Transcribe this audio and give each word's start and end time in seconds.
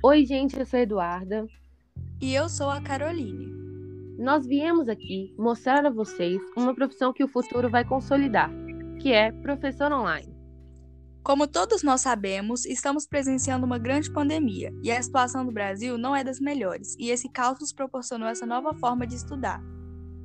Oi, 0.00 0.24
gente, 0.24 0.56
eu 0.56 0.64
sou 0.64 0.78
a 0.78 0.82
Eduarda. 0.84 1.48
E 2.20 2.32
eu 2.32 2.48
sou 2.48 2.70
a 2.70 2.80
Caroline. 2.80 3.52
Nós 4.16 4.46
viemos 4.46 4.88
aqui 4.88 5.34
mostrar 5.36 5.84
a 5.84 5.90
vocês 5.90 6.40
uma 6.56 6.72
profissão 6.72 7.12
que 7.12 7.24
o 7.24 7.28
futuro 7.28 7.68
vai 7.68 7.84
consolidar, 7.84 8.48
que 9.00 9.12
é 9.12 9.32
professor 9.32 9.90
online. 9.90 10.32
Como 11.20 11.48
todos 11.48 11.82
nós 11.82 12.00
sabemos, 12.00 12.64
estamos 12.64 13.08
presenciando 13.08 13.66
uma 13.66 13.76
grande 13.76 14.08
pandemia 14.12 14.72
e 14.84 14.92
a 14.92 15.02
situação 15.02 15.44
do 15.44 15.50
Brasil 15.50 15.98
não 15.98 16.14
é 16.14 16.22
das 16.22 16.38
melhores, 16.38 16.94
e 16.96 17.10
esse 17.10 17.28
caos 17.28 17.58
nos 17.58 17.72
proporcionou 17.72 18.28
essa 18.28 18.46
nova 18.46 18.72
forma 18.74 19.04
de 19.04 19.16
estudar. 19.16 19.60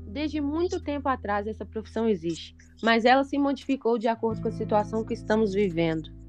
Desde 0.07 0.39
muito 0.39 0.83
tempo 0.83 1.09
atrás 1.09 1.47
essa 1.47 1.65
profissão 1.65 2.07
existe, 2.07 2.55
mas 2.83 3.05
ela 3.05 3.23
se 3.23 3.39
modificou 3.39 3.97
de 3.97 4.07
acordo 4.07 4.39
com 4.39 4.49
a 4.49 4.51
situação 4.51 5.03
que 5.03 5.15
estamos 5.15 5.51
vivendo. 5.51 6.22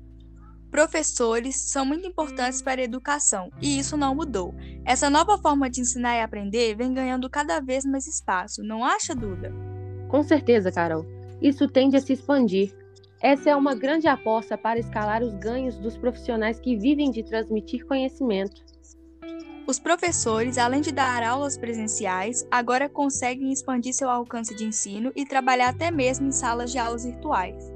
Professores 0.74 1.54
são 1.70 1.86
muito 1.86 2.04
importantes 2.04 2.60
para 2.60 2.80
a 2.80 2.84
educação 2.84 3.48
e 3.62 3.78
isso 3.78 3.96
não 3.96 4.12
mudou. 4.12 4.52
Essa 4.84 5.08
nova 5.08 5.38
forma 5.38 5.70
de 5.70 5.80
ensinar 5.80 6.16
e 6.16 6.20
aprender 6.20 6.74
vem 6.74 6.92
ganhando 6.92 7.30
cada 7.30 7.60
vez 7.60 7.84
mais 7.84 8.08
espaço, 8.08 8.60
não 8.60 8.84
acha, 8.84 9.14
Duda? 9.14 9.52
Com 10.08 10.24
certeza, 10.24 10.72
Carol. 10.72 11.06
Isso 11.40 11.68
tende 11.68 11.96
a 11.96 12.00
se 12.00 12.14
expandir. 12.14 12.74
Essa 13.22 13.50
é 13.50 13.54
uma 13.54 13.76
grande 13.76 14.08
aposta 14.08 14.58
para 14.58 14.80
escalar 14.80 15.22
os 15.22 15.32
ganhos 15.34 15.78
dos 15.78 15.96
profissionais 15.96 16.58
que 16.58 16.76
vivem 16.76 17.08
de 17.12 17.22
transmitir 17.22 17.86
conhecimento. 17.86 18.60
Os 19.68 19.78
professores, 19.78 20.58
além 20.58 20.80
de 20.80 20.90
dar 20.90 21.22
aulas 21.22 21.56
presenciais, 21.56 22.44
agora 22.50 22.88
conseguem 22.88 23.52
expandir 23.52 23.94
seu 23.94 24.10
alcance 24.10 24.52
de 24.56 24.64
ensino 24.64 25.12
e 25.14 25.24
trabalhar 25.24 25.68
até 25.68 25.92
mesmo 25.92 26.26
em 26.26 26.32
salas 26.32 26.72
de 26.72 26.78
aulas 26.78 27.04
virtuais. 27.04 27.73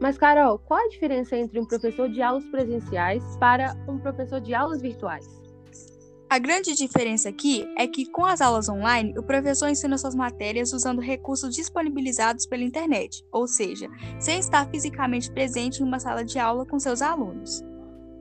Mas, 0.00 0.16
Carol, 0.16 0.58
qual 0.58 0.80
a 0.80 0.88
diferença 0.88 1.36
entre 1.36 1.60
um 1.60 1.66
professor 1.66 2.08
de 2.08 2.22
aulas 2.22 2.44
presenciais 2.46 3.22
para 3.36 3.76
um 3.86 3.98
professor 3.98 4.40
de 4.40 4.54
aulas 4.54 4.80
virtuais? 4.80 5.40
A 6.30 6.38
grande 6.38 6.74
diferença 6.74 7.28
aqui 7.28 7.66
é 7.76 7.86
que, 7.86 8.06
com 8.06 8.24
as 8.24 8.40
aulas 8.40 8.68
online, 8.68 9.18
o 9.18 9.22
professor 9.22 9.68
ensina 9.68 9.98
suas 9.98 10.14
matérias 10.14 10.72
usando 10.72 11.00
recursos 11.00 11.54
disponibilizados 11.54 12.46
pela 12.46 12.62
internet, 12.62 13.22
ou 13.30 13.46
seja, 13.46 13.88
sem 14.18 14.38
estar 14.38 14.70
fisicamente 14.70 15.30
presente 15.30 15.82
em 15.82 15.84
uma 15.84 15.98
sala 15.98 16.24
de 16.24 16.38
aula 16.38 16.64
com 16.64 16.78
seus 16.78 17.02
alunos. 17.02 17.62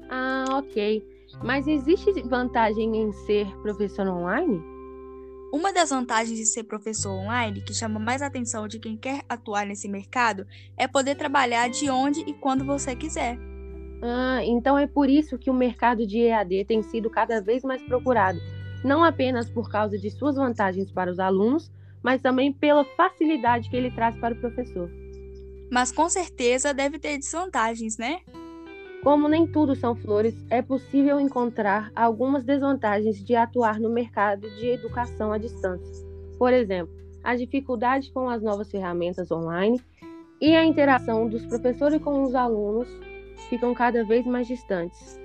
Ah, 0.09 0.45
ok. 0.53 1.05
Mas 1.43 1.67
existe 1.67 2.11
vantagem 2.23 2.97
em 2.97 3.11
ser 3.11 3.45
professor 3.61 4.07
online? 4.07 4.59
Uma 5.51 5.73
das 5.73 5.89
vantagens 5.89 6.37
de 6.37 6.45
ser 6.45 6.63
professor 6.63 7.11
online, 7.11 7.61
que 7.61 7.73
chama 7.73 7.99
mais 7.99 8.21
atenção 8.21 8.67
de 8.67 8.77
quem 8.77 8.95
quer 8.95 9.23
atuar 9.27 9.65
nesse 9.65 9.87
mercado, 9.87 10.45
é 10.77 10.87
poder 10.87 11.15
trabalhar 11.15 11.69
de 11.69 11.89
onde 11.89 12.19
e 12.21 12.33
quando 12.33 12.63
você 12.63 12.95
quiser. 12.95 13.35
Ah, 14.01 14.41
então 14.43 14.77
é 14.77 14.85
por 14.85 15.09
isso 15.09 15.39
que 15.39 15.49
o 15.49 15.53
mercado 15.53 16.05
de 16.05 16.19
EAD 16.19 16.65
tem 16.65 16.83
sido 16.83 17.09
cada 17.09 17.41
vez 17.41 17.63
mais 17.63 17.81
procurado, 17.81 18.39
não 18.83 19.03
apenas 19.03 19.49
por 19.49 19.69
causa 19.71 19.97
de 19.97 20.11
suas 20.11 20.35
vantagens 20.35 20.91
para 20.91 21.11
os 21.11 21.19
alunos, 21.19 21.71
mas 22.01 22.21
também 22.21 22.53
pela 22.53 22.85
facilidade 22.95 23.69
que 23.69 23.75
ele 23.75 23.91
traz 23.91 24.15
para 24.17 24.35
o 24.35 24.39
professor. 24.39 24.89
Mas 25.71 25.91
com 25.91 26.07
certeza 26.09 26.73
deve 26.73 26.99
ter 26.99 27.17
desvantagens, 27.17 27.97
né? 27.97 28.21
Como 29.03 29.29
nem 29.29 29.47
tudo 29.47 29.75
são 29.75 29.95
flores, 29.95 30.35
é 30.49 30.61
possível 30.61 31.19
encontrar 31.19 31.89
algumas 31.95 32.43
desvantagens 32.43 33.23
de 33.23 33.33
atuar 33.33 33.79
no 33.79 33.89
mercado 33.89 34.49
de 34.57 34.67
educação 34.67 35.31
à 35.31 35.37
distância. 35.37 36.05
Por 36.37 36.51
exemplo, 36.51 36.93
a 37.23 37.35
dificuldade 37.35 38.11
com 38.11 38.29
as 38.29 38.41
novas 38.41 38.69
ferramentas 38.69 39.31
online 39.31 39.81
e 40.41 40.53
a 40.55 40.65
interação 40.65 41.29
dos 41.29 41.45
professores 41.45 42.01
com 42.01 42.23
os 42.23 42.35
alunos 42.35 42.89
ficam 43.49 43.73
cada 43.73 44.03
vez 44.03 44.25
mais 44.25 44.47
distantes. 44.47 45.17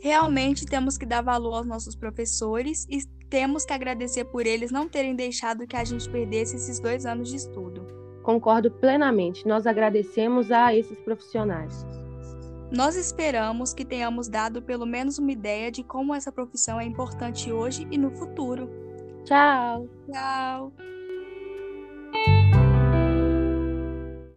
Realmente 0.00 0.66
temos 0.66 0.98
que 0.98 1.06
dar 1.06 1.22
valor 1.22 1.54
aos 1.54 1.66
nossos 1.66 1.94
professores 1.94 2.86
e 2.90 2.98
temos 3.30 3.64
que 3.64 3.72
agradecer 3.72 4.24
por 4.24 4.46
eles 4.46 4.70
não 4.70 4.88
terem 4.88 5.14
deixado 5.14 5.66
que 5.66 5.76
a 5.76 5.84
gente 5.84 6.08
perdesse 6.10 6.56
esses 6.56 6.78
dois 6.80 7.06
anos 7.06 7.30
de 7.30 7.36
estudo. 7.36 7.86
Concordo 8.22 8.70
plenamente. 8.70 9.46
Nós 9.46 9.66
agradecemos 9.66 10.50
a 10.50 10.74
esses 10.74 10.98
profissionais. 11.00 11.86
Nós 12.74 12.96
esperamos 12.96 13.72
que 13.72 13.84
tenhamos 13.84 14.26
dado 14.26 14.60
pelo 14.60 14.84
menos 14.84 15.16
uma 15.16 15.30
ideia 15.30 15.70
de 15.70 15.84
como 15.84 16.12
essa 16.12 16.32
profissão 16.32 16.80
é 16.80 16.84
importante 16.84 17.52
hoje 17.52 17.86
e 17.88 17.96
no 17.96 18.10
futuro. 18.10 18.68
Tchau! 19.24 19.88
Tchau! 20.10 20.72